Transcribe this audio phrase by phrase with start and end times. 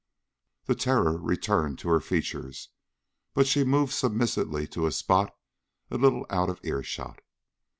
[0.65, 2.69] The terror returned to her features,
[3.35, 5.31] but she moved submissively to a spot
[5.91, 7.21] a little out of earshot.